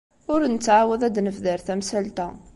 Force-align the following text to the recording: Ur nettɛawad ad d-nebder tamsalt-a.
Ur 0.33 0.41
nettɛawad 0.45 1.01
ad 1.07 1.13
d-nebder 1.15 1.59
tamsalt-a. 1.65 2.27